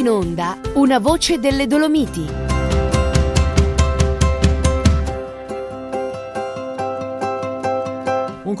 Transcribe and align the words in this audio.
in 0.00 0.08
onda 0.08 0.58
Una 0.74 0.98
voce 0.98 1.38
delle 1.38 1.66
Dolomiti. 1.66 2.49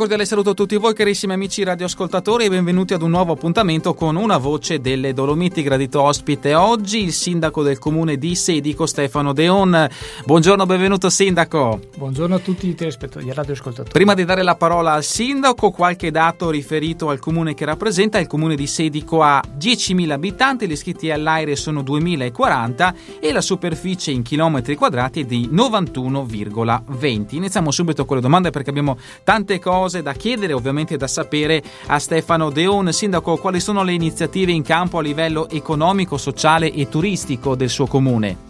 Cordiale 0.00 0.24
saluto 0.24 0.50
a 0.50 0.54
tutti 0.54 0.76
voi 0.76 0.94
carissimi 0.94 1.34
amici 1.34 1.62
radioascoltatori 1.62 2.46
e 2.46 2.48
benvenuti 2.48 2.94
ad 2.94 3.02
un 3.02 3.10
nuovo 3.10 3.34
appuntamento 3.34 3.92
con 3.92 4.16
una 4.16 4.38
voce 4.38 4.80
delle 4.80 5.12
Dolomiti. 5.12 5.62
Gradito 5.62 6.00
ospite 6.00 6.54
oggi 6.54 7.02
il 7.02 7.12
sindaco 7.12 7.62
del 7.62 7.78
comune 7.78 8.16
di 8.16 8.34
Sedico 8.34 8.86
Stefano 8.86 9.34
Deon. 9.34 9.86
Buongiorno, 10.24 10.64
benvenuto 10.64 11.10
sindaco. 11.10 11.80
Buongiorno 11.98 12.36
a 12.36 12.38
tutti 12.38 12.66
i 12.66 12.74
radioascoltatori. 12.78 13.90
Prima 13.90 14.14
di 14.14 14.24
dare 14.24 14.42
la 14.42 14.54
parola 14.54 14.94
al 14.94 15.04
sindaco, 15.04 15.70
qualche 15.70 16.10
dato 16.10 16.48
riferito 16.48 17.10
al 17.10 17.18
comune 17.18 17.52
che 17.52 17.66
rappresenta. 17.66 18.18
Il 18.18 18.26
comune 18.26 18.56
di 18.56 18.66
Sedico 18.66 19.20
ha 19.20 19.42
10.000 19.58 20.12
abitanti, 20.12 20.66
gli 20.66 20.72
iscritti 20.72 21.10
all'aereo 21.10 21.56
sono 21.56 21.82
2.040 21.82 22.94
e 23.20 23.32
la 23.32 23.42
superficie 23.42 24.12
in 24.12 24.22
chilometri 24.22 24.76
quadrati 24.76 25.20
è 25.20 25.24
di 25.24 25.50
91,20. 25.52 27.34
Iniziamo 27.34 27.70
subito 27.70 28.06
con 28.06 28.16
le 28.16 28.22
domande 28.22 28.48
perché 28.48 28.70
abbiamo 28.70 28.96
tante 29.24 29.58
cose 29.58 29.88
cose 29.90 30.02
da 30.02 30.12
chiedere, 30.12 30.52
ovviamente 30.52 30.96
da 30.96 31.08
sapere 31.08 31.60
a 31.86 31.98
Stefano 31.98 32.50
Deon. 32.50 32.92
Sindaco, 32.92 33.36
quali 33.38 33.58
sono 33.58 33.82
le 33.82 33.92
iniziative 33.92 34.52
in 34.52 34.62
campo 34.62 34.98
a 34.98 35.02
livello 35.02 35.48
economico, 35.50 36.16
sociale 36.16 36.72
e 36.72 36.88
turistico 36.88 37.56
del 37.56 37.68
suo 37.68 37.88
comune? 37.88 38.48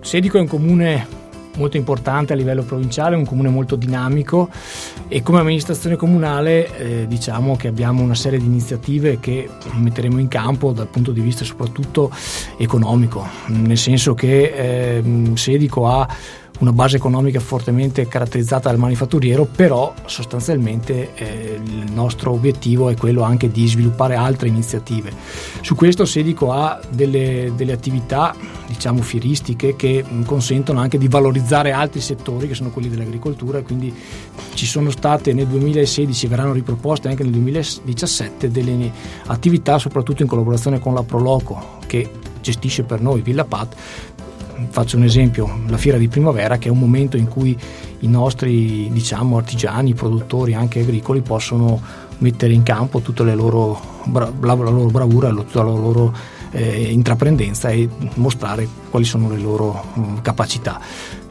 Sedico 0.00 0.36
è 0.36 0.40
un 0.40 0.48
comune 0.48 1.06
molto 1.56 1.76
importante 1.76 2.32
a 2.32 2.36
livello 2.36 2.62
provinciale, 2.62 3.14
un 3.14 3.24
comune 3.24 3.48
molto 3.48 3.76
dinamico 3.76 4.48
e 5.06 5.22
come 5.22 5.40
amministrazione 5.40 5.96
comunale 5.96 6.76
eh, 6.76 7.06
diciamo 7.06 7.56
che 7.56 7.68
abbiamo 7.68 8.02
una 8.02 8.14
serie 8.14 8.38
di 8.38 8.46
iniziative 8.46 9.18
che 9.20 9.48
metteremo 9.74 10.18
in 10.18 10.28
campo 10.28 10.72
dal 10.72 10.86
punto 10.86 11.10
di 11.10 11.20
vista 11.20 11.44
soprattutto 11.44 12.10
economico, 12.56 13.26
nel 13.46 13.78
senso 13.78 14.14
che 14.14 14.52
eh, 14.54 15.32
Sedico 15.34 15.88
ha 15.88 16.08
una 16.58 16.72
base 16.72 16.96
economica 16.96 17.40
fortemente 17.40 18.08
caratterizzata 18.08 18.68
dal 18.68 18.78
manifatturiero, 18.78 19.44
però 19.44 19.94
sostanzialmente 20.06 21.14
eh, 21.14 21.60
il 21.62 21.92
nostro 21.92 22.32
obiettivo 22.32 22.88
è 22.90 22.96
quello 22.96 23.22
anche 23.22 23.50
di 23.50 23.66
sviluppare 23.66 24.14
altre 24.16 24.48
iniziative. 24.48 25.12
Su 25.60 25.74
questo 25.74 26.04
Sedico 26.04 26.52
ha 26.52 26.80
delle, 26.90 27.52
delle 27.54 27.72
attività 27.72 28.34
diciamo 28.66 29.02
fieristiche 29.02 29.76
che 29.76 30.04
consentono 30.24 30.80
anche 30.80 30.98
di 30.98 31.08
valorizzare 31.08 31.72
altri 31.72 32.00
settori 32.00 32.48
che 32.48 32.54
sono 32.54 32.70
quelli 32.70 32.88
dell'agricoltura, 32.88 33.62
quindi 33.62 33.94
ci 34.54 34.66
sono 34.66 34.90
state 34.90 35.32
nel 35.32 35.46
2016 35.46 36.26
e 36.26 36.28
verranno 36.28 36.52
riproposte 36.52 37.08
anche 37.08 37.22
nel 37.22 37.32
2017 37.32 38.50
delle 38.50 38.90
attività 39.26 39.78
soprattutto 39.78 40.22
in 40.22 40.28
collaborazione 40.28 40.80
con 40.80 40.94
la 40.94 41.02
Proloco 41.02 41.76
che 41.86 42.10
gestisce 42.40 42.82
per 42.82 43.00
noi 43.00 43.20
Villa 43.20 43.44
Pat 43.44 43.76
faccio 44.70 44.96
un 44.96 45.04
esempio, 45.04 45.60
la 45.68 45.76
fiera 45.76 45.98
di 45.98 46.08
primavera 46.08 46.58
che 46.58 46.68
è 46.68 46.70
un 46.70 46.78
momento 46.78 47.16
in 47.16 47.28
cui 47.28 47.56
i 48.00 48.08
nostri 48.08 48.88
diciamo, 48.92 49.36
artigiani, 49.36 49.94
produttori 49.94 50.54
anche 50.54 50.80
agricoli 50.80 51.20
possono 51.20 51.80
mettere 52.18 52.52
in 52.52 52.62
campo 52.62 53.00
tutta 53.00 53.22
loro, 53.34 53.80
la, 54.12 54.30
la 54.40 54.54
loro 54.54 54.86
bravura, 54.86 55.30
tutta 55.30 55.62
la 55.62 55.70
loro 55.70 56.12
eh, 56.50 56.90
intraprendenza 56.90 57.70
e 57.70 57.88
mostrare 58.14 58.66
quali 58.90 59.04
sono 59.04 59.28
le 59.28 59.38
loro 59.38 59.84
mh, 59.94 60.22
capacità. 60.22 60.80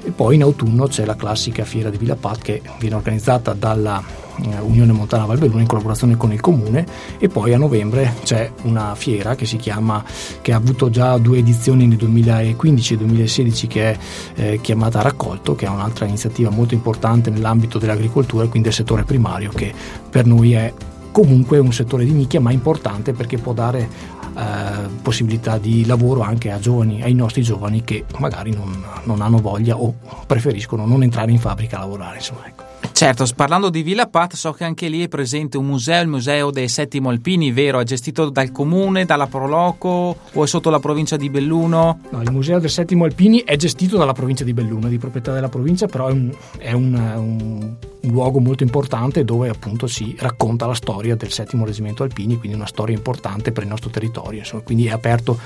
E 0.03 0.11
poi 0.11 0.35
in 0.35 0.43
autunno 0.43 0.87
c'è 0.87 1.05
la 1.05 1.15
classica 1.15 1.65
fiera 1.65 1.89
di 1.89 1.97
Villa 1.97 2.15
Pat 2.15 2.41
che 2.41 2.61
viene 2.79 2.95
organizzata 2.95 3.53
dalla 3.53 4.26
Unione 4.61 4.91
Montana 4.91 5.25
Valbelluna 5.25 5.61
in 5.61 5.67
collaborazione 5.67 6.15
con 6.17 6.31
il 6.31 6.39
comune 6.39 6.85
e 7.17 7.27
poi 7.27 7.53
a 7.53 7.57
novembre 7.57 8.13
c'è 8.23 8.51
una 8.63 8.95
fiera 8.95 9.35
che 9.35 9.45
si 9.45 9.57
chiama 9.57 10.03
che 10.41 10.53
ha 10.53 10.57
avuto 10.57 10.89
già 10.89 11.17
due 11.17 11.39
edizioni 11.39 11.87
nel 11.87 11.97
2015 11.97 12.93
e 12.93 12.97
2016 12.97 13.67
che 13.67 13.91
è 13.91 13.97
eh, 14.35 14.61
chiamata 14.61 15.01
Raccolto 15.01 15.55
che 15.55 15.65
è 15.65 15.69
un'altra 15.69 16.05
iniziativa 16.05 16.49
molto 16.49 16.73
importante 16.73 17.29
nell'ambito 17.29 17.79
dell'agricoltura 17.79 18.43
e 18.43 18.49
quindi 18.49 18.67
del 18.67 18.77
settore 18.77 19.03
primario 19.03 19.49
che 19.49 19.73
per 20.09 20.25
noi 20.25 20.53
è 20.53 20.73
comunque 21.11 21.57
un 21.57 21.73
settore 21.73 22.05
di 22.05 22.11
nicchia 22.11 22.39
ma 22.39 22.51
importante 22.51 23.13
perché 23.13 23.37
può 23.37 23.53
dare 23.53 23.89
eh, 24.37 24.87
possibilità 25.01 25.57
di 25.57 25.83
lavoro 25.85 26.21
anche 26.21 26.55
giovani, 26.59 27.01
ai 27.01 27.15
nostri 27.15 27.41
giovani 27.41 27.83
che 27.83 28.05
magari 28.19 28.53
non, 28.53 28.83
non 29.05 29.21
hanno 29.21 29.39
voglia 29.39 29.77
o 29.77 29.95
preferiscono 30.27 30.85
non 30.85 31.01
entrare 31.01 31.31
in 31.31 31.39
fabbrica 31.39 31.77
a 31.77 31.79
lavorare. 31.79 32.17
Insomma, 32.17 32.45
ecco. 32.45 32.66
Certo, 32.97 33.27
parlando 33.35 33.69
di 33.69 33.83
Villa 33.83 34.07
Pat, 34.07 34.33
so 34.33 34.53
che 34.53 34.63
anche 34.63 34.87
lì 34.87 35.03
è 35.03 35.07
presente 35.07 35.55
un 35.55 35.67
museo, 35.67 36.01
il 36.01 36.07
Museo 36.07 36.49
dei 36.49 36.67
Settimo 36.67 37.09
Alpini, 37.09 37.51
vero? 37.51 37.79
È 37.79 37.83
gestito 37.83 38.31
dal 38.31 38.51
comune, 38.51 39.05
dalla 39.05 39.27
Proloco 39.27 40.17
o 40.33 40.43
è 40.43 40.47
sotto 40.47 40.71
la 40.71 40.79
provincia 40.79 41.15
di 41.15 41.29
Belluno? 41.29 41.99
No, 42.09 42.21
il 42.23 42.31
Museo 42.31 42.57
del 42.57 42.71
Settimo 42.71 43.03
Alpini 43.03 43.43
è 43.43 43.55
gestito 43.55 43.97
dalla 43.97 44.13
provincia 44.13 44.43
di 44.43 44.51
Belluno, 44.51 44.87
di 44.87 44.97
proprietà 44.97 45.31
della 45.31 45.47
provincia, 45.47 45.85
però 45.85 46.07
è 46.07 46.11
un, 46.11 46.35
è 46.57 46.71
un, 46.71 46.95
un 46.95 47.75
luogo 48.09 48.39
molto 48.39 48.63
importante 48.63 49.23
dove 49.23 49.47
appunto 49.49 49.85
si 49.85 50.15
racconta 50.17 50.65
la 50.65 50.73
storia 50.73 51.15
del 51.15 51.29
Settimo 51.31 51.65
Reggimento 51.65 52.01
Alpini, 52.01 52.39
quindi 52.39 52.57
una 52.57 52.65
storia 52.65 52.95
importante 52.95 53.51
per 53.51 53.61
il 53.61 53.69
nostro 53.69 53.91
territorio. 53.91 54.39
Insomma, 54.39 54.63
quindi 54.63 54.87
è 54.87 54.91
aperto 54.91 55.39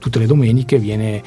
tutte 0.00 0.18
le 0.18 0.26
domeniche, 0.26 0.80
viene 0.80 1.22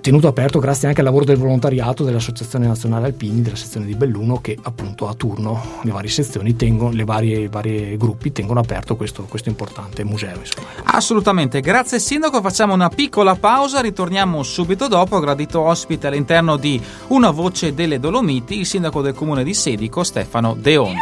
tenuto 0.00 0.28
aperto 0.28 0.58
grazie 0.58 0.88
anche 0.88 1.00
al 1.00 1.06
lavoro 1.06 1.24
del 1.24 1.36
volontariato 1.36 2.04
dell'Associazione 2.04 2.66
Nazionale 2.66 3.06
Alpini 3.06 3.42
della 3.42 3.56
sezione 3.56 3.86
di 3.86 3.94
Belluno 3.94 4.40
che 4.40 4.58
appunto 4.62 5.08
a 5.08 5.14
turno 5.14 5.62
le 5.82 5.90
varie 5.90 6.10
sezioni 6.10 6.56
tengono, 6.56 6.90
le 6.90 7.04
varie, 7.04 7.48
varie 7.48 7.96
gruppi 7.96 8.32
tengono 8.32 8.60
aperto 8.60 8.96
questo, 8.96 9.24
questo 9.24 9.48
importante 9.48 10.04
museo. 10.04 10.38
Insomma. 10.38 10.68
Assolutamente, 10.84 11.60
grazie 11.60 11.98
Sindaco, 11.98 12.40
facciamo 12.40 12.74
una 12.74 12.88
piccola 12.88 13.34
pausa, 13.36 13.80
ritorniamo 13.80 14.42
subito 14.42 14.88
dopo, 14.88 15.20
gradito 15.20 15.60
ospite 15.60 16.06
all'interno 16.06 16.56
di 16.56 16.80
Una 17.08 17.30
Voce 17.30 17.74
delle 17.74 18.00
Dolomiti, 18.00 18.58
il 18.58 18.66
Sindaco 18.66 19.02
del 19.02 19.14
Comune 19.14 19.44
di 19.44 19.54
Sedico 19.54 20.02
Stefano 20.02 20.54
Deon. 20.54 20.94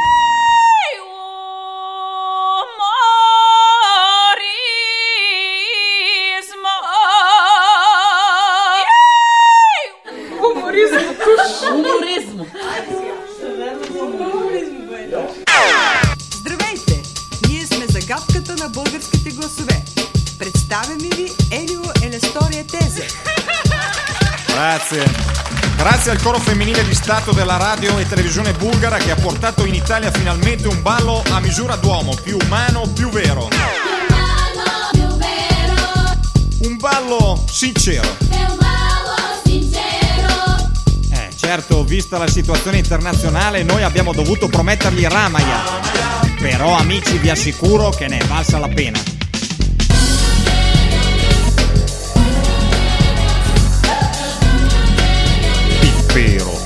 Stato 27.08 27.32
della 27.32 27.56
radio 27.56 27.96
e 27.96 28.06
televisione 28.06 28.52
bulgara 28.52 28.98
che 28.98 29.10
ha 29.10 29.14
portato 29.14 29.64
in 29.64 29.72
Italia 29.72 30.10
finalmente 30.10 30.68
un 30.68 30.82
ballo 30.82 31.22
a 31.30 31.40
misura 31.40 31.74
d'uomo, 31.76 32.14
più 32.22 32.36
umano, 32.44 32.82
più 32.92 33.08
vero. 33.08 33.48
Un 36.64 36.76
ballo 36.76 37.42
sincero. 37.50 38.14
Eh, 41.10 41.30
certo, 41.34 41.82
vista 41.82 42.18
la 42.18 42.28
situazione 42.28 42.76
internazionale, 42.76 43.62
noi 43.62 43.82
abbiamo 43.82 44.12
dovuto 44.12 44.48
promettergli 44.48 45.06
Ramaya. 45.06 45.80
Però, 46.38 46.76
amici, 46.76 47.16
vi 47.16 47.30
assicuro 47.30 47.88
che 47.88 48.06
ne 48.06 48.18
è 48.18 48.24
valsa 48.26 48.58
la 48.58 48.68
pena. 48.68 49.00
Pippero. 55.80 56.57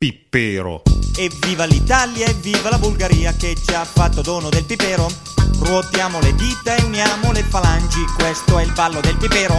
Pippero. 0.00 0.82
Evviva 1.16 1.64
l'Italia, 1.64 2.28
evviva 2.28 2.70
la 2.70 2.78
Bulgaria 2.78 3.34
che 3.34 3.56
ci 3.60 3.74
ha 3.74 3.84
fatto 3.84 4.22
dono 4.22 4.48
del 4.48 4.62
pipero. 4.62 5.10
Ruotiamo 5.58 6.20
le 6.20 6.36
dita 6.36 6.76
e 6.76 6.84
uniamo 6.84 7.32
le 7.32 7.42
falangi, 7.42 8.04
questo 8.16 8.60
è 8.60 8.62
il 8.62 8.70
ballo 8.74 9.00
del 9.00 9.16
pipero. 9.16 9.58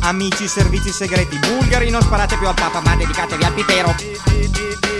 Amici 0.00 0.48
servizi 0.48 0.90
segreti 0.90 1.38
bulgari, 1.38 1.90
non 1.90 2.00
sparate 2.00 2.38
più 2.38 2.48
al 2.48 2.54
Papa, 2.54 2.80
ma 2.80 2.96
dedicatevi 2.96 3.44
al 3.44 3.52
pipero. 3.52 3.94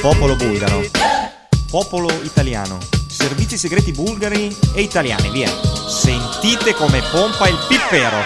Popolo 0.03 0.37
bulgaro. 0.37 0.85
Popolo 1.71 2.11
italiano. 2.23 2.77
Servizi 3.09 3.57
segreti 3.57 3.91
bulgari 3.93 4.55
e 4.75 4.83
italiani, 4.83 5.31
via. 5.31 5.51
Sentite 5.89 6.75
come 6.75 7.01
pompa 7.11 7.49
il 7.49 7.57
pippero. 7.69 8.19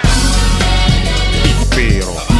Pippero. 1.68 2.37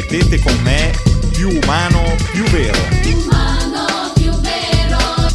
ripetete 0.00 0.40
con 0.40 0.56
me, 0.62 0.92
più 1.32 1.48
umano, 1.60 2.14
più 2.30 2.44
vero. 2.44 2.78
Umano, 3.04 4.12
più 4.14 4.30
vero. 4.40 5.26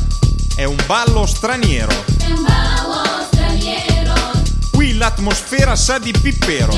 È 0.56 0.64
un 0.64 0.78
ballo 0.86 1.26
straniero. 1.26 1.92
È 1.92 2.32
un 2.32 2.44
ballo 2.44 3.26
straniero. 3.30 4.14
Qui 4.72 4.96
l'atmosfera 4.96 5.76
sa 5.76 5.98
di 5.98 6.12
pippero. 6.12 6.72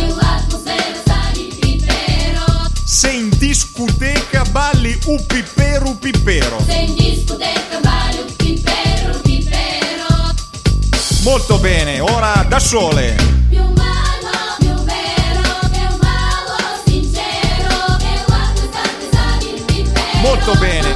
Se 2.83 3.11
in 3.11 3.29
discoteca 3.37 4.43
balli 4.49 4.97
u 5.05 5.23
pippero, 5.27 5.89
u 5.89 5.99
pippero. 5.99 6.63
Se 6.65 6.73
in 6.73 6.95
discoteca 6.95 7.79
balli 7.81 8.19
u 8.19 8.35
pippero, 8.35 9.15
u 9.15 9.21
pippero. 9.21 10.33
Molto 11.21 11.59
bene, 11.59 11.99
ora 11.99 12.45
da 12.47 12.57
sole. 12.57 13.34
Molto 20.45 20.61
bene. 20.63 20.95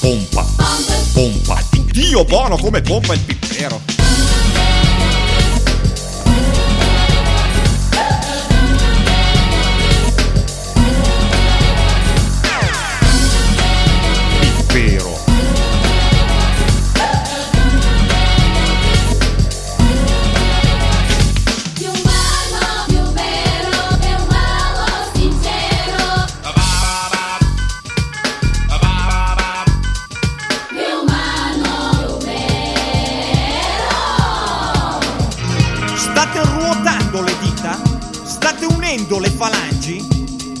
Pompa. 0.00 0.46
Pompa. 1.12 1.62
Dio 1.90 2.24
buono 2.24 2.56
come 2.56 2.80
pompa 2.80 3.12
il 3.12 3.20
pipero. 3.20 3.95
Falangi? 39.36 40.04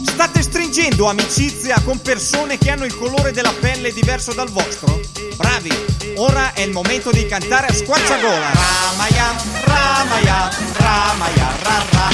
State 0.04 0.42
stringendo 0.42 1.08
amicizia 1.08 1.80
con 1.82 2.00
persone 2.00 2.58
che 2.58 2.70
hanno 2.70 2.84
il 2.84 2.96
colore 2.96 3.32
della 3.32 3.52
pelle 3.58 3.92
diverso 3.92 4.32
dal 4.32 4.50
vostro? 4.50 5.00
Bravi! 5.36 5.72
Ora 6.16 6.52
è 6.52 6.62
il 6.62 6.72
momento 6.72 7.10
di 7.10 7.26
cantare 7.26 7.68
a 7.68 7.72
squarciagola. 7.72 8.50
Ramaya, 8.52 9.34
Ramaya, 9.64 10.50
Ramaya, 10.76 11.56
Rara. 11.62 12.08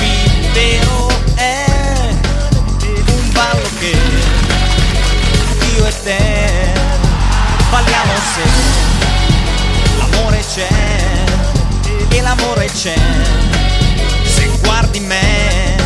Il 0.00 0.50
vero 0.52 1.08
è 1.34 1.64
un 2.86 3.30
ballo 3.32 3.68
che 3.78 3.96
io 5.76 5.86
e 5.86 6.02
te 6.02 6.72
balliamo 7.70 8.12
se 8.34 8.42
l'amore 9.98 10.44
c'è 10.54 10.68
e 12.08 12.20
l'amore 12.20 12.66
c'è 12.66 13.51
guardi 14.62 15.00
me 15.00 15.76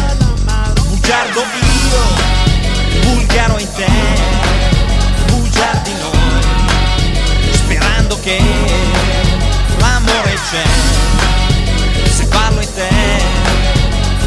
bugiardo 0.89 1.45
io 1.91 3.03
bulgaro 3.03 3.59
in 3.59 3.73
te 3.75 3.87
bugiardi 5.27 5.93
noi 6.01 6.43
sperando 7.53 8.19
che 8.21 8.41
l'amore 9.79 10.35
c'è 10.51 10.65
se 12.11 12.27
parlo 12.27 12.61
in 12.61 12.73
te 12.75 12.89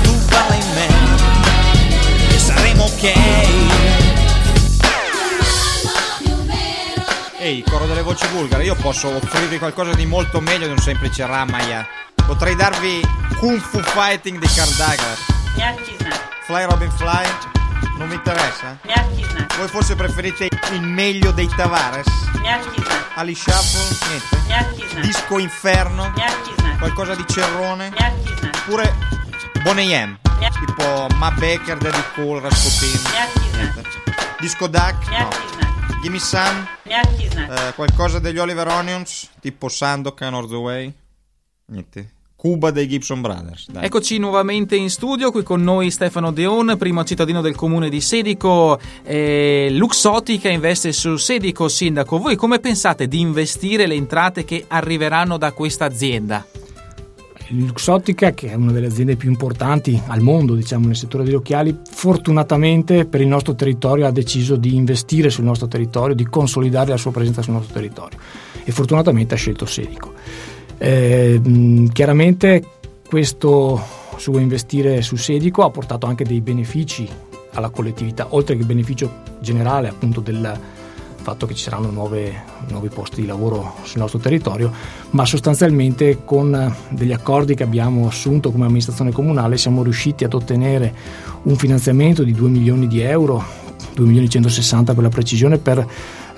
tu 0.04 0.18
parla 0.25 0.56
in 0.56 0.74
me 0.74 0.88
e 2.36 2.40
saremo 2.40 2.84
ok 2.84 3.13
Ehi, 7.42 7.63
coro 7.63 7.86
delle 7.86 8.02
voci 8.02 8.28
bulgare, 8.28 8.66
io 8.66 8.75
posso 8.75 9.07
offrirvi 9.16 9.60
qualcosa 9.60 9.94
di 9.94 10.06
molto 10.06 10.42
meglio 10.42 10.66
di 10.66 10.74
un 10.74 10.78
semplice 10.78 11.25
Ramaya. 11.25 12.08
Potrei 12.30 12.54
darvi 12.56 13.02
Kung 13.40 13.60
Fu 13.60 13.80
Fighting 13.81 14.38
di 14.38 14.48
Karl 14.54 14.70
Douglas. 14.76 15.20
Fly 16.46 16.64
Robin 16.66 16.92
Fly? 16.92 17.26
Non 17.98 18.08
vi 18.08 18.14
interessa? 18.14 18.78
Voi 19.58 19.68
forse 19.68 19.96
preferite 19.96 20.48
il 20.74 20.81
meglio 20.84 21.31
dei 21.31 21.48
Tavares? 21.48 22.06
Ali 23.16 23.34
Shuffle? 23.34 23.98
Niente. 24.46 25.02
Disco 25.02 25.40
Inferno? 25.40 26.14
Qualcosa 26.78 27.16
di 27.16 27.26
Cerrone? 27.28 27.92
Oppure 28.62 28.96
Boney 29.64 29.92
M? 29.96 30.16
Tipo 30.66 31.08
Ma 31.16 31.31
Baker, 31.31 31.78
Daddy 31.78 32.04
Cool, 32.14 32.42
Rasputin? 32.42 33.02
Niente. 33.56 33.81
Disco 34.40 34.68
Duck? 34.68 35.08
No. 35.10 35.30
Gimme 36.04 36.20
znak, 36.20 36.78
Eh, 36.86 37.74
qualcosa 37.74 38.20
degli 38.20 38.38
Oliver 38.38 38.68
Onions? 38.68 39.30
Tipo 39.42 39.68
Sandokan 39.68 40.36
or 40.36 40.48
the 40.48 40.56
Way? 40.56 40.94
Niente. 41.66 42.14
Cuba 42.39 42.71
dei 42.71 42.88
Gibson 42.88 43.19
Brothers. 43.19 43.69
Dai. 43.69 43.83
Eccoci 43.83 44.18
nuovamente 44.18 44.77
in 44.77 44.89
studio, 44.89 45.30
qui 45.30 45.44
con 45.44 45.62
noi 45.62 45.91
Stefano 45.91 46.31
Deon, 46.31 46.77
primo 46.77 47.03
cittadino 47.03 47.41
del 47.41 47.53
comune 47.53 47.89
di 47.89 48.00
Sedico, 48.00 48.80
eh, 49.03 49.68
Luxotica 49.71 50.47
investe 50.47 50.94
su 50.94 51.18
Sedico, 51.18 51.68
sindaco. 51.68 52.18
Voi 52.18 52.38
come 52.38 52.59
pensate 52.59 53.09
di 53.09 53.19
investire 53.19 53.88
le 53.88 53.95
entrate 53.95 54.45
che 54.45 54.63
arriveranno 54.69 55.38
da 55.38 55.51
questa 55.51 55.83
azienda? 55.83 56.45
Luxottica, 57.50 58.31
che 58.31 58.51
è 58.51 58.53
una 58.53 58.71
delle 58.71 58.88
aziende 58.88 59.18
più 59.18 59.30
importanti 59.30 60.01
al 60.07 60.21
mondo, 60.21 60.56
diciamo, 60.56 60.88
nel 60.88 60.95
settore 60.95 61.25
degli 61.25 61.33
occhiali, 61.33 61.77
fortunatamente 61.92 63.06
per 63.06 63.19
il 63.19 63.27
nostro 63.27 63.53
territorio 63.53 64.06
ha 64.06 64.12
deciso 64.12 64.56
di 64.56 64.75
investire 64.75 65.30
sul 65.30 65.44
nostro 65.44 65.68
territorio, 65.68 66.15
di 66.15 66.25
consolidare 66.25 66.92
la 66.92 66.97
sua 66.97 67.12
presenza 67.12 67.42
sul 67.42 67.56
nostro 67.56 67.74
territorio 67.74 68.18
e 68.63 68.71
fortunatamente 68.71 69.33
ha 69.33 69.38
scelto 69.38 69.65
Sedico. 69.65 70.13
Eh, 70.80 71.40
mh, 71.44 71.88
chiaramente 71.88 72.64
questo 73.06 73.81
suo 74.16 74.40
investire 74.40 75.02
su 75.02 75.18
Sedico 75.18 75.64
ha 75.64 75.70
portato 75.70 76.08
anche 76.08 76.24
dei 76.24 76.42
benefici 76.42 77.08
alla 77.54 77.70
collettività, 77.70 78.28
oltre 78.30 78.56
che 78.56 78.62
il 78.62 78.68
beneficio 78.68 79.12
generale 79.40 79.90
appunto 79.90 80.22
del 80.22 80.58
fatto 81.22 81.46
che 81.46 81.54
ci 81.54 81.64
saranno 81.64 81.92
nuove, 81.92 82.34
nuovi 82.70 82.88
posti 82.88 83.22
di 83.22 83.28
lavoro 83.28 83.76
sul 83.84 84.00
nostro 84.00 84.20
territorio, 84.20 84.72
ma 85.12 85.26
sostanzialmente 85.26 86.20
con 86.24 86.74
degli 86.90 87.12
accordi 87.12 87.56
che 87.56 87.64
abbiamo 87.64 88.07
assunto 88.07 88.52
come 88.52 88.66
amministrazione 88.66 89.12
comunale 89.12 89.57
siamo 89.57 89.83
riusciti 89.83 90.24
ad 90.24 90.33
ottenere 90.33 90.94
un 91.44 91.56
finanziamento 91.57 92.24
di 92.24 92.31
2 92.31 92.50
milioni 92.50 92.88
di 92.88 93.02
euro, 93.02 93.44
2 93.95 94.06
milioni 94.06 94.28
e 94.28 94.30
160 94.30 94.94
per 94.94 95.04
la 95.04 95.09
precisione, 95.09 95.57
per 95.57 95.86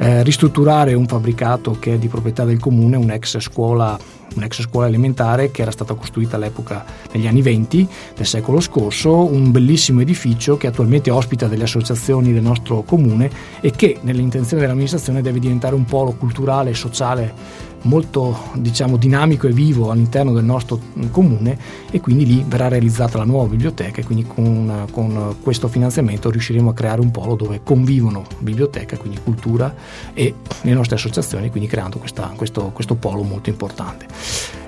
eh, 0.01 0.23
ristrutturare 0.23 0.95
un 0.95 1.05
fabbricato 1.05 1.77
che 1.77 1.93
è 1.93 1.97
di 1.99 2.07
proprietà 2.07 2.43
del 2.43 2.59
comune, 2.59 2.97
un'ex 2.97 3.37
scuola, 3.37 3.95
un'ex 4.33 4.63
scuola 4.63 4.87
elementare 4.87 5.51
che 5.51 5.61
era 5.61 5.69
stata 5.69 5.93
costruita 5.93 6.37
all'epoca 6.37 6.83
negli 7.11 7.27
anni 7.27 7.43
20 7.43 7.87
del 8.15 8.25
secolo 8.25 8.59
scorso, 8.59 9.31
un 9.31 9.51
bellissimo 9.51 10.01
edificio 10.01 10.57
che 10.57 10.65
attualmente 10.65 11.11
ospita 11.11 11.45
delle 11.45 11.65
associazioni 11.65 12.33
del 12.33 12.41
nostro 12.41 12.81
comune 12.81 13.29
e 13.59 13.69
che 13.69 13.99
nell'intenzione 14.01 14.63
dell'amministrazione 14.63 15.21
deve 15.21 15.37
diventare 15.37 15.75
un 15.75 15.85
polo 15.85 16.13
culturale 16.13 16.71
e 16.71 16.73
sociale 16.73 17.69
molto 17.83 18.49
diciamo 18.55 18.97
dinamico 18.97 19.47
e 19.47 19.51
vivo 19.51 19.91
all'interno 19.91 20.33
del 20.33 20.43
nostro 20.43 20.79
comune 21.11 21.57
e 21.89 21.99
quindi 21.99 22.25
lì 22.25 22.45
verrà 22.47 22.67
realizzata 22.67 23.17
la 23.17 23.23
nuova 23.23 23.47
biblioteca 23.47 24.01
e 24.01 24.05
quindi 24.05 24.25
con, 24.25 24.87
con 24.91 25.37
questo 25.41 25.67
finanziamento 25.67 26.29
riusciremo 26.29 26.69
a 26.69 26.73
creare 26.73 27.01
un 27.01 27.11
polo 27.11 27.35
dove 27.35 27.61
convivono 27.63 28.25
biblioteca, 28.39 28.97
quindi 28.97 29.19
cultura 29.23 29.73
e 30.13 30.33
le 30.61 30.73
nostre 30.73 30.95
associazioni, 30.95 31.49
quindi 31.49 31.67
creando 31.67 31.97
questa, 31.97 32.31
questo, 32.35 32.71
questo 32.73 32.95
polo 32.95 33.23
molto 33.23 33.49
importante. 33.49 34.05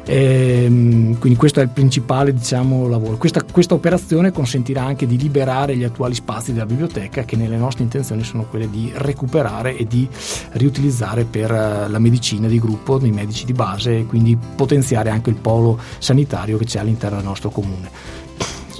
Ehm, 0.05 1.17
quindi 1.17 1.37
questo 1.37 1.59
è 1.61 1.63
il 1.63 1.69
principale 1.69 2.33
diciamo, 2.33 2.87
lavoro. 2.87 3.17
Questa, 3.17 3.43
questa 3.43 3.73
operazione 3.73 4.31
consentirà 4.31 4.83
anche 4.83 5.07
di 5.07 5.17
liberare 5.17 5.75
gli 5.75 5.83
attuali 5.83 6.13
spazi 6.13 6.51
della 6.51 6.65
biblioteca 6.65 7.23
che 7.23 7.35
nelle 7.35 7.57
nostre 7.57 7.83
intenzioni 7.83 8.23
sono 8.23 8.43
quelle 8.43 8.69
di 8.69 8.91
recuperare 8.95 9.77
e 9.77 9.85
di 9.85 10.07
riutilizzare 10.51 11.23
per 11.23 11.51
eh, 11.51 11.87
la 11.87 11.99
medicina 11.99 12.47
di 12.47 12.59
gruppo, 12.59 12.97
dei 12.97 13.11
medici 13.11 13.45
di 13.45 13.53
base 13.53 13.99
e 13.99 14.05
quindi 14.05 14.37
potenziare 14.55 15.09
anche 15.09 15.29
il 15.29 15.37
polo 15.37 15.79
sanitario 15.99 16.57
che 16.57 16.65
c'è 16.65 16.79
all'interno 16.79 17.17
del 17.17 17.25
nostro 17.25 17.49
comune. 17.49 17.89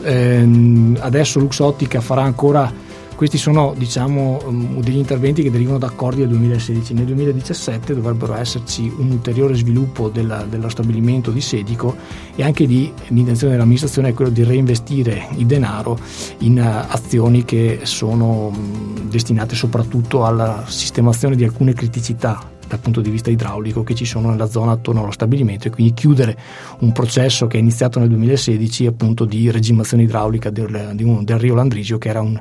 Ehm, 0.04 0.98
adesso 1.00 1.40
Luxottica 1.40 2.02
farà 2.02 2.24
ancora 2.24 2.83
questi 3.16 3.38
sono 3.38 3.74
diciamo, 3.78 4.42
um, 4.46 4.82
degli 4.82 4.98
interventi 4.98 5.44
che 5.44 5.52
derivano 5.52 5.78
da 5.78 5.88
accordi 5.88 6.22
del 6.22 6.30
2016. 6.30 6.94
Nel 6.94 7.06
2017 7.06 7.94
dovrebbero 7.94 8.36
esserci 8.36 8.92
un 8.98 9.12
ulteriore 9.12 9.56
sviluppo 9.56 10.10
della, 10.10 10.44
dello 10.44 10.70
stabilimento 10.70 11.32
di 11.32 11.42
Sedico 11.42 11.96
e 12.36 12.44
anche 12.44 12.66
lì 12.66 12.92
l'intenzione 13.08 13.54
dell'amministrazione 13.54 14.10
è 14.10 14.14
quello 14.14 14.32
di 14.32 14.44
reinvestire 14.44 15.28
il 15.36 15.46
denaro 15.46 15.98
in 16.40 16.60
uh, 16.60 16.92
azioni 16.92 17.44
che 17.46 17.82
sono 17.84 18.48
um, 18.48 19.10
destinate 19.10 19.56
soprattutto 19.56 20.26
alla 20.26 20.64
sistemazione 20.68 21.36
di 21.36 21.44
alcune 21.44 21.74
criticità 21.74 22.52
dal 22.74 22.80
punto 22.80 23.02
di 23.02 23.12
vista 23.12 23.30
idraulico 23.30 23.84
che 23.84 23.94
ci 23.94 24.06
sono 24.06 24.32
nella 24.32 24.50
zona 24.50 24.72
attorno 24.72 25.02
allo 25.02 25.12
stabilimento 25.12 25.68
e 25.68 25.72
quindi 25.72 25.94
chiudere 25.94 26.36
un 26.80 26.92
processo 26.92 27.46
che 27.46 27.58
è 27.58 27.60
iniziato 27.60 28.00
nel 28.00 28.10
2016 28.10 28.88
appunto 28.88 29.26
di 29.26 29.52
regimazione 29.52 30.04
idraulica 30.04 30.50
del, 30.50 30.92
del 30.96 31.40
Rio 31.40 31.54
Landrisio 31.54 31.98
che 32.00 32.10
era 32.10 32.22
un- 32.22 32.40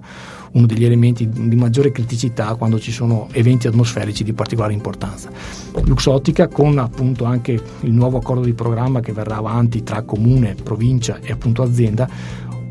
uno 0.52 0.66
degli 0.66 0.84
elementi 0.84 1.28
di 1.28 1.56
maggiore 1.56 1.92
criticità 1.92 2.54
quando 2.54 2.78
ci 2.78 2.92
sono 2.92 3.28
eventi 3.32 3.66
atmosferici 3.66 4.22
di 4.22 4.32
particolare 4.32 4.72
importanza. 4.74 5.30
Luxottica 5.84 6.48
con 6.48 6.78
appunto 6.78 7.24
anche 7.24 7.52
il 7.52 7.92
nuovo 7.92 8.18
accordo 8.18 8.44
di 8.44 8.52
programma 8.52 9.00
che 9.00 9.12
verrà 9.12 9.36
avanti 9.36 9.82
tra 9.82 10.02
comune, 10.02 10.54
provincia 10.54 11.18
e 11.22 11.32
appunto 11.32 11.62
azienda 11.62 12.08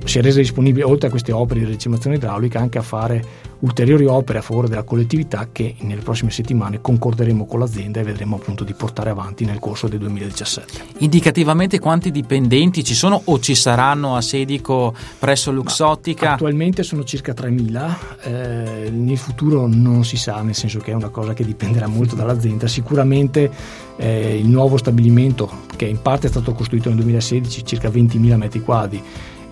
si 0.05 0.19
è 0.19 0.21
resa 0.21 0.39
disponibile 0.39 0.83
oltre 0.83 1.07
a 1.07 1.09
queste 1.09 1.31
opere 1.31 1.59
di 1.61 1.65
regimazione 1.65 2.15
idraulica 2.15 2.59
anche 2.59 2.77
a 2.77 2.81
fare 2.81 3.49
ulteriori 3.61 4.05
opere 4.05 4.39
a 4.39 4.41
favore 4.41 4.67
della 4.67 4.83
collettività 4.83 5.49
che 5.51 5.75
nelle 5.81 6.01
prossime 6.01 6.31
settimane 6.31 6.81
concorderemo 6.81 7.45
con 7.45 7.59
l'azienda 7.59 7.99
e 7.99 8.03
vedremo 8.03 8.37
appunto 8.37 8.63
di 8.63 8.73
portare 8.73 9.09
avanti 9.09 9.45
nel 9.45 9.59
corso 9.59 9.87
del 9.87 9.99
2017. 9.99 10.83
Indicativamente 10.99 11.79
quanti 11.79 12.11
dipendenti 12.11 12.83
ci 12.83 12.95
sono 12.95 13.21
o 13.23 13.39
ci 13.39 13.55
saranno 13.55 14.15
a 14.15 14.21
Sedico 14.21 14.93
presso 15.19 15.51
Luxottica? 15.51 16.33
Attualmente 16.33 16.83
sono 16.83 17.03
circa 17.03 17.33
3.000, 17.33 17.95
eh, 18.23 18.89
nel 18.89 19.17
futuro 19.17 19.67
non 19.67 20.03
si 20.03 20.17
sa, 20.17 20.41
nel 20.41 20.55
senso 20.55 20.79
che 20.79 20.91
è 20.91 20.95
una 20.95 21.09
cosa 21.09 21.33
che 21.33 21.45
dipenderà 21.45 21.87
molto 21.87 22.15
dall'azienda. 22.15 22.67
Sicuramente 22.67 23.49
eh, 23.97 24.37
il 24.37 24.47
nuovo 24.47 24.77
stabilimento, 24.77 25.49
che 25.75 25.85
in 25.85 26.01
parte 26.01 26.27
è 26.27 26.29
stato 26.29 26.53
costruito 26.53 26.89
nel 26.89 26.97
2016, 26.97 27.65
circa 27.65 27.89
20.000 27.89 28.35
metri 28.35 28.61
quadri, 28.61 29.01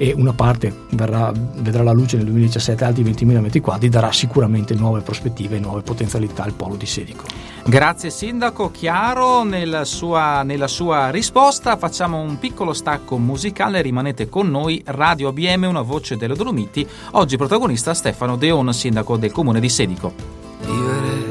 e 0.01 0.13
una 0.15 0.31
parte 0.31 0.73
verrà- 0.91 1.33
vedrà 1.55 1.83
la 1.83 1.91
luce 1.91 2.15
nel 2.15 2.25
2017, 2.27 2.85
altri 2.85 3.03
20.000 3.03 3.41
metri 3.41 3.59
quadri, 3.59 3.89
darà 3.89 4.13
sicuramente 4.13 4.73
nuove 4.73 5.01
prospettive 5.01 5.57
e 5.57 5.59
nuove 5.59 5.81
potenzialità 5.81 6.43
al 6.43 6.53
polo 6.53 6.75
di 6.75 6.85
Sedico. 6.85 7.25
Grazie 7.65 8.09
Sindaco, 8.09 8.71
chiaro 8.71 9.43
nella 9.43 9.83
sua, 9.83 10.43
nella 10.43 10.67
sua 10.67 11.09
risposta. 11.09 11.75
Facciamo 11.75 12.17
un 12.17 12.39
piccolo 12.39 12.71
stacco 12.71 13.17
musicale, 13.17 13.81
rimanete 13.81 14.29
con 14.29 14.49
noi. 14.49 14.81
Radio 14.85 15.27
ABM, 15.27 15.65
una 15.67 15.81
voce 15.81 16.15
delle 16.15 16.33
Dolomiti. 16.33 16.87
Oggi 17.11 17.35
protagonista 17.35 17.93
Stefano 17.93 18.37
Deon, 18.37 18.73
Sindaco 18.73 19.17
del 19.17 19.33
Comune 19.33 19.59
di 19.59 19.67
Sedico. 19.67 20.13
Vivere 20.61 21.27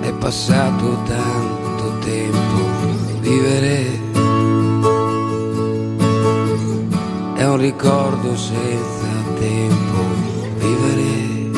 è 0.00 0.12
passato 0.14 1.02
tanto 1.04 1.29
un 7.50 7.56
ricordo 7.56 8.36
senza 8.36 9.06
tempo, 9.38 9.98
vivere 10.58 11.50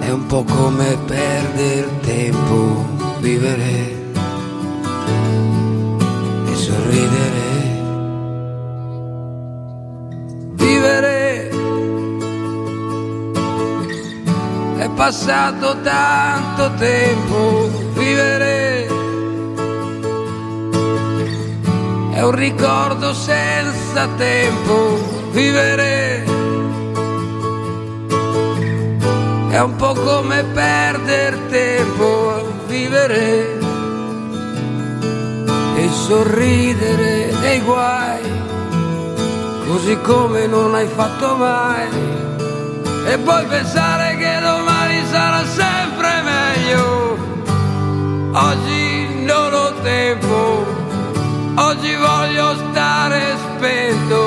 è 0.00 0.10
un 0.10 0.26
po' 0.26 0.44
come 0.44 0.98
perdere 1.06 1.88
tempo, 2.00 2.84
vivere 3.20 4.10
e 6.44 6.54
sorridere. 6.54 7.44
Vivere 10.52 11.48
è 14.76 14.88
passato 14.94 15.80
tanto 15.80 16.74
tempo, 16.74 17.70
vivere 17.94 18.45
un 22.26 22.34
ricordo 22.34 23.12
senza 23.12 24.08
tempo, 24.16 24.98
vivere 25.30 26.24
è 29.48 29.60
un 29.60 29.76
po' 29.76 29.92
come 29.92 30.42
perdere 30.52 31.46
tempo, 31.48 32.64
vivere 32.66 33.58
e 35.76 35.88
sorridere 35.88 37.32
dei 37.40 37.60
guai, 37.60 38.22
così 39.68 39.96
come 40.00 40.48
non 40.48 40.74
hai 40.74 40.88
fatto 40.88 41.36
mai, 41.36 41.88
e 43.06 43.18
poi 43.18 43.44
pensare 43.46 44.16
che 44.16 44.38
domani 44.40 45.00
sarà 45.08 45.44
sempre 45.44 46.22
meglio. 46.24 47.18
Oggi 48.32 49.24
non 49.24 49.54
ho 49.54 49.72
tempo, 49.82 50.75
oggi 51.56 51.94
voglio 51.94 52.54
stare 52.70 53.36
spento. 53.56 54.25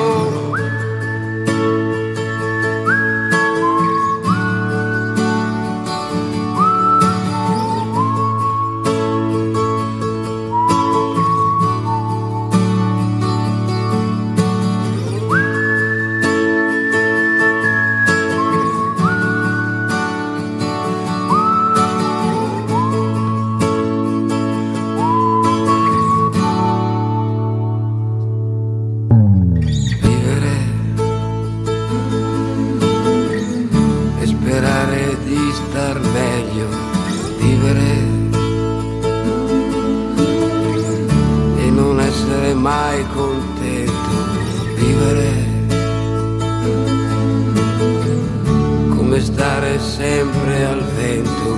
Sempre 49.80 50.64
al 50.66 50.82
vento, 50.96 51.56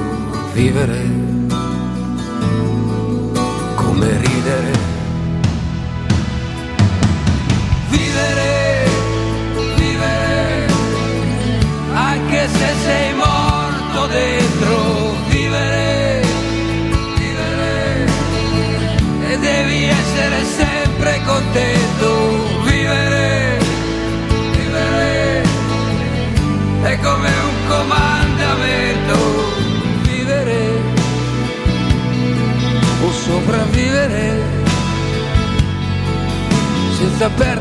vivere 0.54 1.21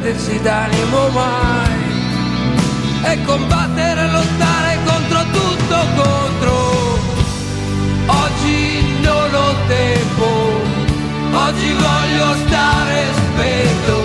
perdersi 0.02 0.42
d'animo 0.42 1.10
mai 1.10 1.80
e 3.04 3.22
combattere 3.24 4.02
e 4.02 4.12
lottare 4.12 4.78
contro 4.84 5.20
tutto 5.32 5.78
contro. 5.96 7.00
Oggi 8.08 9.00
non 9.02 9.34
ho 9.34 9.56
tempo 9.68 10.30
oggi 11.34 11.74
voglio 11.74 12.36
stare 12.46 13.06
spento 13.14 14.01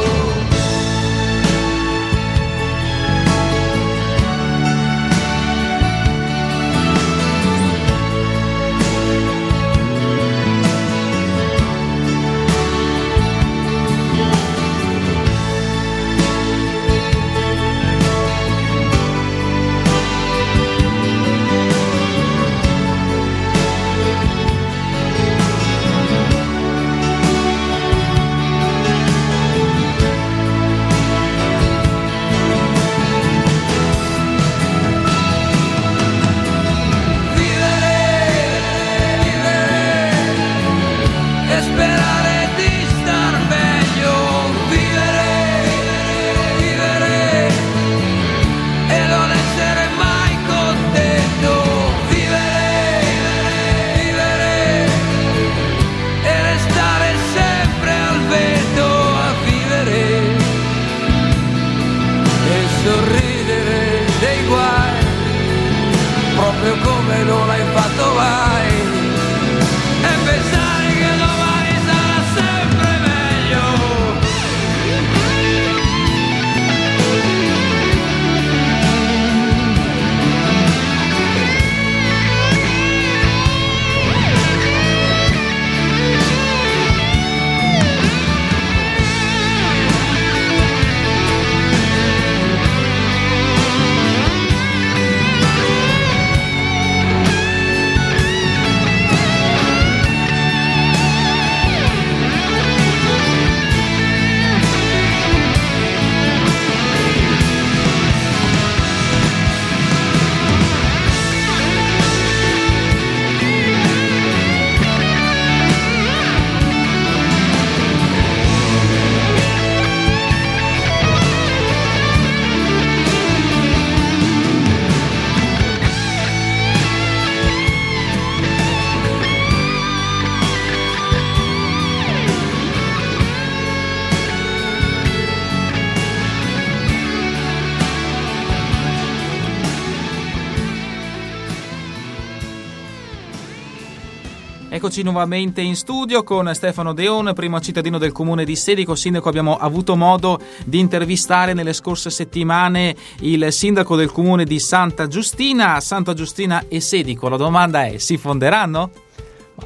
Eccoci 144.86 145.02
nuovamente 145.02 145.62
in 145.62 145.74
studio 145.74 146.22
con 146.22 146.48
Stefano 146.54 146.92
Deon, 146.92 147.32
primo 147.34 147.60
cittadino 147.60 147.98
del 147.98 148.12
comune 148.12 148.44
di 148.44 148.54
Sedico. 148.54 148.94
Sindaco, 148.94 149.28
abbiamo 149.28 149.56
avuto 149.56 149.96
modo 149.96 150.38
di 150.64 150.78
intervistare 150.78 151.54
nelle 151.54 151.72
scorse 151.72 152.08
settimane 152.08 152.94
il 153.22 153.52
sindaco 153.52 153.96
del 153.96 154.12
comune 154.12 154.44
di 154.44 154.60
Santa 154.60 155.08
Giustina. 155.08 155.80
Santa 155.80 156.14
Giustina 156.14 156.66
e 156.68 156.80
Sedico, 156.80 157.28
la 157.28 157.36
domanda 157.36 157.84
è: 157.84 157.98
si 157.98 158.16
fonderanno? 158.16 158.92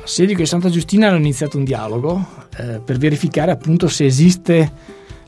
Sedico 0.05 0.41
e 0.41 0.47
Santa 0.47 0.71
Giustina 0.71 1.09
hanno 1.09 1.19
iniziato 1.19 1.59
un 1.59 1.65
dialogo 1.65 2.27
eh, 2.57 2.81
per 2.83 2.97
verificare 2.97 3.51
appunto 3.51 3.89
se 3.89 4.07
esiste 4.07 4.73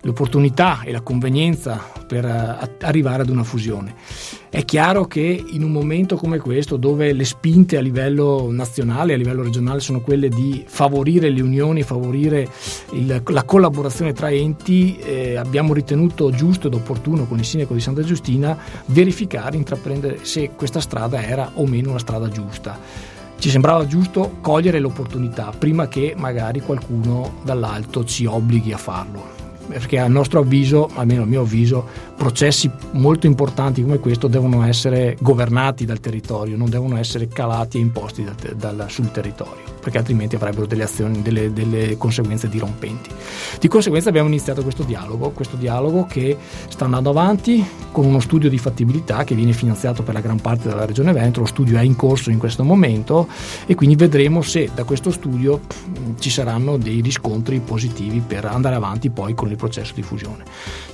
l'opportunità 0.02 0.82
e 0.82 0.92
la 0.92 1.00
convenienza 1.00 1.80
per 2.06 2.24
eh, 2.24 2.76
arrivare 2.80 3.22
ad 3.22 3.28
una 3.28 3.44
fusione. 3.44 3.94
È 4.48 4.64
chiaro 4.64 5.06
che 5.06 5.44
in 5.50 5.62
un 5.62 5.72
momento 5.72 6.16
come 6.16 6.38
questo, 6.38 6.76
dove 6.76 7.12
le 7.12 7.24
spinte 7.24 7.78
a 7.78 7.80
livello 7.80 8.48
nazionale 8.50 9.14
a 9.14 9.16
livello 9.16 9.42
regionale 9.42 9.80
sono 9.80 10.02
quelle 10.02 10.28
di 10.28 10.62
favorire 10.66 11.30
le 11.30 11.40
unioni, 11.40 11.82
favorire 11.82 12.48
il- 12.92 13.22
la 13.24 13.44
collaborazione 13.44 14.12
tra 14.12 14.30
enti, 14.30 14.98
eh, 14.98 15.36
abbiamo 15.36 15.72
ritenuto 15.72 16.30
giusto 16.30 16.66
ed 16.66 16.74
opportuno 16.74 17.24
con 17.24 17.38
il 17.38 17.46
sindaco 17.46 17.72
di 17.72 17.80
Santa 17.80 18.02
Giustina 18.02 18.58
verificare, 18.86 19.56
intraprendere 19.56 20.18
se 20.22 20.50
questa 20.54 20.80
strada 20.80 21.22
era 21.22 21.52
o 21.54 21.66
meno 21.66 21.90
una 21.90 21.98
strada 21.98 22.28
giusta 22.28 23.10
ci 23.38 23.50
sembrava 23.50 23.84
giusto 23.86 24.36
cogliere 24.40 24.78
l'opportunità 24.78 25.50
prima 25.58 25.88
che 25.88 26.14
magari 26.16 26.60
qualcuno 26.60 27.40
dall'alto 27.42 28.04
ci 28.04 28.24
obblighi 28.24 28.72
a 28.72 28.78
farlo. 28.78 29.41
Perché 29.68 29.98
a 29.98 30.08
nostro 30.08 30.40
avviso, 30.40 30.90
almeno 30.94 31.22
a 31.22 31.26
mio 31.26 31.42
avviso, 31.42 31.86
processi 32.16 32.70
molto 32.92 33.26
importanti 33.26 33.82
come 33.82 33.98
questo 33.98 34.28
devono 34.28 34.64
essere 34.64 35.16
governati 35.20 35.84
dal 35.84 36.00
territorio, 36.00 36.56
non 36.56 36.68
devono 36.68 36.98
essere 36.98 37.28
calati 37.28 37.78
e 37.78 37.80
imposti 37.80 38.24
dal 38.24 38.34
dal- 38.56 38.90
sul 38.90 39.10
territorio, 39.10 39.71
perché 39.82 39.98
altrimenti 39.98 40.36
avrebbero 40.36 40.64
delle 40.64 40.84
azioni, 40.84 41.22
delle, 41.22 41.52
delle 41.52 41.96
conseguenze 41.98 42.48
dirompenti. 42.48 43.10
Di 43.58 43.66
conseguenza 43.66 44.10
abbiamo 44.10 44.28
iniziato 44.28 44.62
questo 44.62 44.84
dialogo, 44.84 45.30
questo 45.30 45.56
dialogo 45.56 46.06
che 46.06 46.36
sta 46.68 46.84
andando 46.84 47.10
avanti 47.10 47.66
con 47.90 48.06
uno 48.06 48.20
studio 48.20 48.48
di 48.48 48.58
fattibilità 48.58 49.24
che 49.24 49.34
viene 49.34 49.52
finanziato 49.52 50.04
per 50.04 50.14
la 50.14 50.20
gran 50.20 50.40
parte 50.40 50.68
dalla 50.68 50.86
Regione 50.86 51.12
Veneto, 51.12 51.40
lo 51.40 51.46
studio 51.46 51.78
è 51.78 51.82
in 51.82 51.96
corso 51.96 52.30
in 52.30 52.38
questo 52.38 52.62
momento 52.62 53.26
e 53.66 53.74
quindi 53.74 53.96
vedremo 53.96 54.40
se 54.40 54.70
da 54.72 54.84
questo 54.84 55.10
studio 55.10 55.60
ci 56.20 56.30
saranno 56.30 56.76
dei 56.76 57.00
riscontri 57.00 57.58
positivi 57.58 58.22
per 58.24 58.44
andare 58.44 58.76
avanti 58.76 59.10
poi 59.10 59.34
con 59.34 59.50
il 59.50 59.56
processo 59.56 59.92
di 59.94 60.02
fusione. 60.02 60.44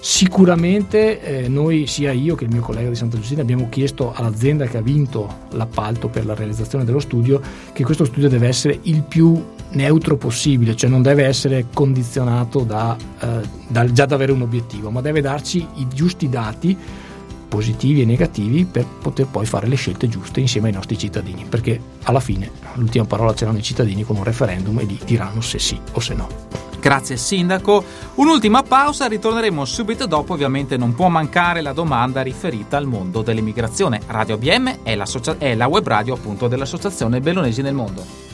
Sicuramente 0.01 1.21
eh, 1.21 1.49
noi, 1.49 1.87
sia 1.87 2.13
io 2.13 2.35
che 2.35 2.45
il 2.45 2.51
mio 2.51 2.63
collega 2.63 2.89
di 2.89 2.95
Santa 2.95 3.19
Giustina, 3.19 3.43
abbiamo 3.43 3.69
chiesto 3.69 4.13
all'azienda 4.15 4.67
che 4.67 4.79
ha 4.79 4.81
vinto 4.81 5.47
l'appalto 5.51 6.09
per 6.09 6.25
la 6.25 6.35
realizzazione 6.35 6.85
dello 6.85 7.01
studio 7.01 7.41
che 7.73 7.85
questo 7.85 8.05
studio 8.05 8.29
deve 8.29 8.49
essere 8.49 8.78
il 8.83 9.03
più 9.03 9.43
neutro 9.71 10.17
possibile, 10.17 10.75
cioè 10.77 10.89
non 10.89 11.03
deve 11.03 11.25
essere 11.25 11.67
condizionato 11.73 12.61
da, 12.61 12.97
eh, 13.21 13.41
dal- 13.69 13.93
già 13.93 14.07
da 14.07 14.15
avere 14.15 14.33
un 14.33 14.43
obiettivo, 14.43 14.91
ma 14.91 15.01
deve 15.01 15.21
darci 15.21 15.67
i 15.75 15.87
giusti 15.93 16.29
dati 16.29 16.77
positivi 17.49 18.03
e 18.03 18.05
negativi 18.05 18.65
per 18.67 18.85
poter 18.85 19.27
poi 19.27 19.47
fare 19.47 19.67
le 19.67 19.77
scelte 19.77 20.09
giuste 20.09 20.41
insieme 20.41 20.69
ai 20.69 20.75
nostri 20.75 20.99
cittadini, 20.99 21.47
perché 21.49 21.81
alla 22.05 22.21
fine 22.21 22.51
l'ultima 22.75 23.05
parola 23.05 23.35
ce 23.35 23.45
l'hanno 23.45 23.59
i 23.59 23.63
cittadini 23.63 24.05
con 24.05 24.17
un 24.17 24.25
referendum 24.25 24.79
e 24.79 24.85
lì 24.85 24.99
diranno 25.05 25.41
se 25.41 25.59
sì 25.59 25.79
o 25.93 26.01
se 26.01 26.15
no. 26.15 26.29
Grazie 26.81 27.17
Sindaco. 27.17 27.83
Un'ultima 28.15 28.63
pausa, 28.63 29.07
ritorneremo 29.07 29.65
subito 29.65 30.07
dopo. 30.07 30.35
Ovviamente 30.35 30.77
non 30.77 30.95
può 30.95 31.09
mancare 31.09 31.61
la 31.61 31.73
domanda 31.73 32.23
riferita 32.23 32.77
al 32.77 32.87
mondo 32.87 33.23
dell'immigrazione. 33.23 34.01
Radio 34.07 34.39
BM 34.39 34.83
è, 34.85 34.97
è 35.39 35.55
la 35.55 35.67
web 35.67 35.87
radio 35.87 36.15
appunto 36.15 36.47
dell'Associazione 36.47 37.21
Bellonesi 37.21 37.63
nel 37.63 37.75
Mondo. 37.75 38.28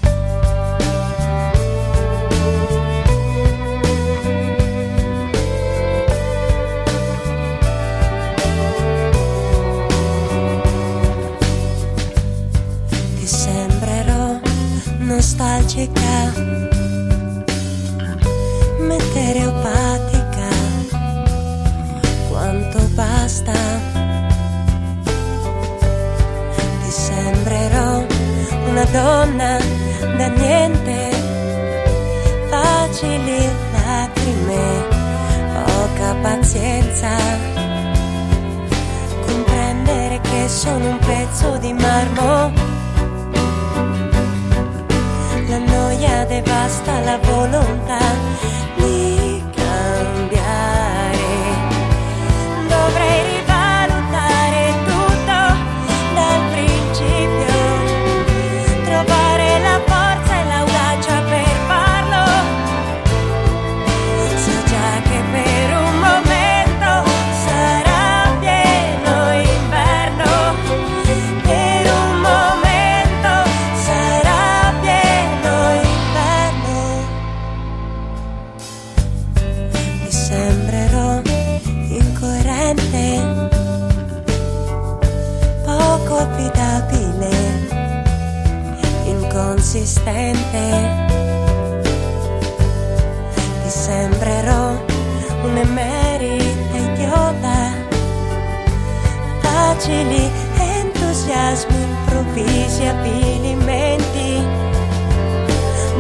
Facili 99.85 100.31
entusiasmi 100.59 101.77
improvvisi 101.83 102.87
avvilimenti. 102.87 104.43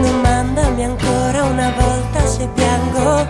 Domandami 0.00 0.84
ancora 0.84 1.44
una 1.44 1.70
volta 1.78 2.26
se 2.26 2.48
piango. 2.54 3.28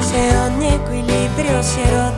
Se 0.00 0.36
ogni 0.46 0.68
equilibrio 0.72 1.60
si 1.62 1.80
è 1.80 1.90
rotto 1.90 2.17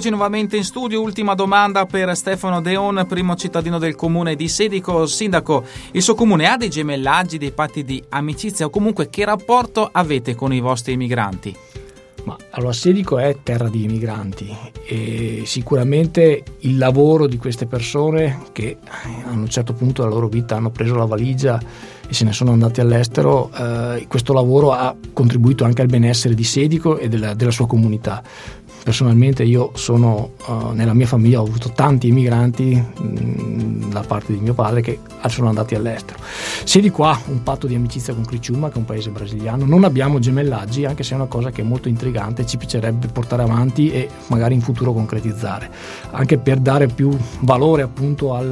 Eccoci 0.00 0.16
nuovamente 0.16 0.56
in 0.56 0.64
studio, 0.64 1.02
ultima 1.02 1.34
domanda 1.34 1.84
per 1.84 2.16
Stefano 2.16 2.62
Deon, 2.62 3.04
primo 3.06 3.36
cittadino 3.36 3.78
del 3.78 3.96
comune 3.96 4.34
di 4.34 4.48
Sedico. 4.48 5.04
Sindaco, 5.04 5.62
il 5.90 6.00
suo 6.00 6.14
comune 6.14 6.46
ha 6.46 6.56
dei 6.56 6.70
gemellaggi, 6.70 7.36
dei 7.36 7.50
patti 7.50 7.84
di 7.84 8.02
amicizia 8.08 8.64
o 8.64 8.70
comunque 8.70 9.10
che 9.10 9.26
rapporto 9.26 9.86
avete 9.92 10.34
con 10.34 10.54
i 10.54 10.60
vostri 10.60 10.96
migranti? 10.96 11.54
Ma 12.24 12.34
allora 12.52 12.72
Sedico 12.72 13.18
è 13.18 13.36
terra 13.42 13.68
di 13.68 13.86
migranti 13.88 14.56
e 14.86 15.42
sicuramente 15.44 16.44
il 16.60 16.78
lavoro 16.78 17.26
di 17.26 17.36
queste 17.36 17.66
persone 17.66 18.40
che 18.52 18.78
a 19.24 19.30
un 19.32 19.48
certo 19.50 19.74
punto 19.74 20.00
della 20.00 20.14
loro 20.14 20.28
vita 20.28 20.56
hanno 20.56 20.70
preso 20.70 20.94
la 20.94 21.04
valigia 21.04 21.60
e 22.10 22.12
se 22.12 22.24
ne 22.24 22.32
sono 22.32 22.50
andati 22.50 22.80
all'estero, 22.80 23.52
eh, 23.56 24.06
questo 24.08 24.32
lavoro 24.32 24.72
ha 24.72 24.96
contribuito 25.12 25.62
anche 25.64 25.82
al 25.82 25.86
benessere 25.86 26.34
di 26.34 26.42
Sedico 26.42 26.98
e 26.98 27.08
della, 27.08 27.34
della 27.34 27.52
sua 27.52 27.68
comunità. 27.68 28.20
Personalmente 28.82 29.44
io 29.44 29.72
sono, 29.74 30.32
uh, 30.46 30.70
nella 30.72 30.94
mia 30.94 31.06
famiglia 31.06 31.40
ho 31.40 31.44
avuto 31.44 31.70
tanti 31.70 32.08
immigranti 32.08 32.74
mh, 32.74 33.90
da 33.90 34.00
parte 34.00 34.32
di 34.32 34.38
mio 34.40 34.54
padre 34.54 34.80
che 34.80 34.98
sono 35.28 35.48
andati 35.48 35.74
all'estero. 35.74 36.18
Se 36.64 36.80
di 36.80 36.90
qua 36.90 37.18
un 37.26 37.42
patto 37.42 37.66
di 37.66 37.74
amicizia 37.74 38.14
con 38.14 38.24
Criciúma, 38.24 38.68
che 38.68 38.74
è 38.74 38.78
un 38.78 38.84
paese 38.84 39.10
brasiliano, 39.10 39.64
non 39.64 39.84
abbiamo 39.84 40.18
gemellaggi, 40.18 40.86
anche 40.86 41.02
se 41.02 41.12
è 41.12 41.16
una 41.16 41.26
cosa 41.26 41.50
che 41.50 41.60
è 41.60 41.64
molto 41.64 41.88
intrigante, 41.88 42.46
ci 42.46 42.56
piacerebbe 42.56 43.08
portare 43.08 43.42
avanti 43.42 43.90
e 43.90 44.08
magari 44.28 44.54
in 44.54 44.60
futuro 44.60 44.92
concretizzare, 44.92 45.70
anche 46.12 46.38
per 46.38 46.58
dare 46.58 46.86
più 46.86 47.14
valore 47.40 47.82
appunto 47.82 48.34
al, 48.34 48.50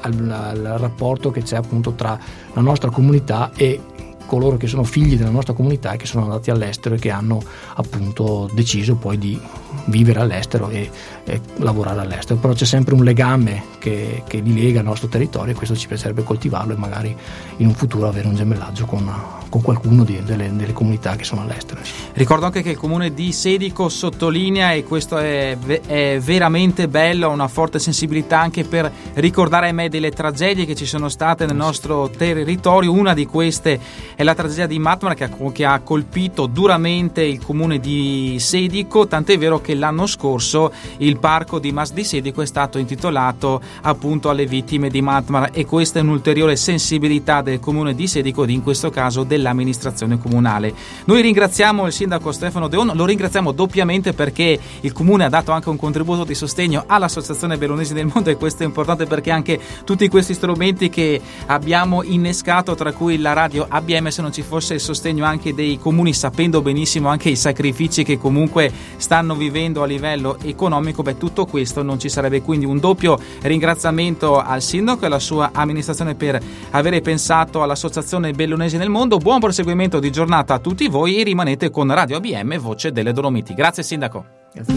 al, 0.00 0.30
al 0.30 0.76
rapporto 0.78 1.30
che 1.30 1.42
c'è 1.42 1.56
appunto 1.56 1.92
tra 1.92 2.18
la 2.52 2.60
nostra 2.60 2.90
comunità 2.90 3.50
e 3.54 3.80
coloro 4.26 4.56
che 4.56 4.66
sono 4.66 4.84
figli 4.84 5.16
della 5.16 5.30
nostra 5.30 5.54
comunità 5.54 5.92
e 5.92 5.96
che 5.96 6.06
sono 6.06 6.24
andati 6.24 6.50
all'estero 6.50 6.96
e 6.96 6.98
che 6.98 7.10
hanno 7.10 7.42
appunto 7.74 8.50
deciso 8.52 8.96
poi 8.96 9.18
di 9.18 9.40
vivere 9.86 10.20
all'estero 10.20 10.68
e, 10.68 10.90
e 11.24 11.40
lavorare 11.56 12.00
all'estero. 12.00 12.38
Però 12.38 12.52
c'è 12.52 12.64
sempre 12.64 12.94
un 12.94 13.04
legame 13.04 13.62
che, 13.78 14.22
che, 14.26 14.40
li 14.40 14.54
lega 14.54 14.80
al 14.80 14.84
nostro 14.84 15.08
territorio 15.08 15.54
e 15.54 15.56
questo 15.56 15.76
ci 15.76 15.86
piacerebbe 15.86 16.22
coltivarlo 16.22 16.74
e 16.74 16.76
magari 16.76 17.16
in 17.58 17.66
un 17.66 17.74
futuro 17.74 18.08
avere 18.08 18.26
un 18.28 18.34
gemellaggio 18.34 18.84
con, 18.84 19.10
con 19.48 19.62
qualcuno 19.62 20.04
di, 20.04 20.22
delle, 20.22 20.54
delle, 20.54 20.72
comunità 20.72 21.16
che 21.16 21.24
sono 21.24 21.42
all'estero. 21.42 21.80
Ricordo 22.12 22.46
anche 22.46 22.62
che 22.62 22.70
il 22.70 22.76
comune 22.76 23.14
di 23.14 23.32
Sedico 23.32 23.88
sottolinea 23.88 24.72
e 24.72 24.84
questo 24.84 25.18
è, 25.18 25.56
è 25.86 26.18
veramente 26.20 26.88
bello, 26.88 27.30
una 27.30 27.48
forte 27.48 27.78
sensibilità 27.78 28.40
anche 28.40 28.64
per 28.64 28.90
ricordare 29.14 29.68
a 29.68 29.72
me 29.72 29.88
delle 29.88 30.10
tragedie 30.10 30.66
che 30.66 30.74
ci 30.74 30.86
sono 30.86 31.08
state 31.08 31.46
nel 31.46 31.56
nostro 31.56 32.10
territorio. 32.10 32.92
Una 32.92 33.14
di 33.14 33.26
queste 33.26 33.78
è 34.14 34.22
la 34.22 34.34
tragedia 34.34 34.66
di 34.66 34.78
Matmara 34.78 35.14
che 35.14 35.24
ha, 35.24 35.30
che 35.52 35.64
ha 35.64 35.80
colpito 35.80 36.46
duramente 36.46 37.22
il 37.22 37.42
comune 37.42 37.78
di 37.78 38.36
Sedico, 38.38 39.06
tant'è 39.06 39.38
vero 39.38 39.60
che 39.60 39.74
l'anno 39.74 40.06
scorso 40.06 40.72
il 40.98 41.18
parco 41.18 41.58
di 41.58 41.72
Mas 41.72 41.92
di 41.92 42.04
Sedico 42.04 42.42
è 42.42 42.46
stato 42.46 42.78
intitolato 42.78 43.60
appunto 43.82 44.28
alle 44.28 44.46
vittime 44.46 44.88
di 44.88 45.02
Matmara 45.02 45.50
e 45.50 45.64
questa 45.64 45.98
è 45.98 46.02
un'ulteriore 46.02 46.56
sensibilità 46.56 47.42
del 47.42 47.60
comune 47.60 47.94
di 47.94 48.06
Sedico 48.06 48.44
ed 48.44 48.50
in 48.50 48.62
questo 48.62 48.90
caso 48.90 49.24
dell'amministrazione 49.36 50.18
comunale. 50.18 50.74
Noi 51.04 51.20
ringraziamo 51.22 51.86
il 51.86 51.92
sindaco 51.92 52.32
Stefano 52.32 52.68
Deon, 52.68 52.92
lo 52.94 53.04
ringraziamo 53.04 53.52
doppiamente 53.52 54.12
perché 54.12 54.58
il 54.80 54.92
comune 54.92 55.24
ha 55.24 55.28
dato 55.28 55.52
anche 55.52 55.68
un 55.68 55.76
contributo 55.76 56.24
di 56.24 56.34
sostegno 56.34 56.84
all'Associazione 56.86 57.58
Bellonesi 57.58 57.94
del 57.94 58.10
Mondo 58.12 58.30
e 58.30 58.36
questo 58.36 58.62
è 58.62 58.66
importante 58.66 59.04
perché 59.06 59.30
anche 59.30 59.60
tutti 59.84 60.08
questi 60.08 60.34
strumenti 60.34 60.88
che 60.88 61.20
abbiamo 61.46 62.02
innescato, 62.02 62.74
tra 62.74 62.92
cui 62.92 63.18
la 63.18 63.32
radio 63.32 63.66
ABM, 63.68 64.08
se 64.08 64.22
non 64.22 64.32
ci 64.32 64.42
fosse 64.42 64.74
il 64.74 64.80
sostegno 64.80 65.24
anche 65.24 65.54
dei 65.54 65.78
comuni, 65.78 66.12
sapendo 66.12 66.62
benissimo 66.62 67.08
anche 67.08 67.28
i 67.28 67.36
sacrifici 67.36 68.02
che 68.02 68.18
comunque 68.18 68.72
stanno 68.96 69.34
vivendo 69.34 69.82
a 69.82 69.86
livello 69.86 70.38
economico, 70.42 71.02
beh 71.02 71.18
tutto 71.18 71.44
questo 71.46 71.82
non 71.82 71.98
ci 71.98 72.08
sarebbe 72.08 72.42
quindi 72.42 72.64
un 72.64 72.78
doppio 72.78 73.18
ringraziamento 73.42 74.40
al 74.40 74.62
sindaco 74.62 75.02
e 75.02 75.06
alla 75.06 75.18
sua 75.18 75.50
amministrazione 75.52 76.14
per 76.14 76.40
avere 76.70 77.00
pensato 77.00 77.62
all'Associazione 77.62 78.32
Bellonesi 78.32 78.76
nel 78.76 78.88
Mondo. 78.88 79.18
Buon 79.26 79.40
proseguimento 79.40 79.98
di 79.98 80.12
giornata 80.12 80.54
a 80.54 80.58
tutti 80.60 80.86
voi 80.86 81.18
e 81.18 81.24
rimanete 81.24 81.68
con 81.68 81.92
Radio 81.92 82.18
ABM, 82.18 82.58
voce 82.58 82.92
delle 82.92 83.12
Dolomiti. 83.12 83.54
Grazie 83.54 83.82
sindaco. 83.82 84.24
Grazie. 84.52 84.74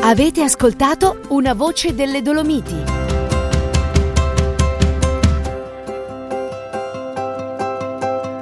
Avete 0.00 0.42
ascoltato 0.42 1.20
una 1.28 1.54
voce 1.54 1.94
delle 1.94 2.20
Dolomiti. 2.20 2.93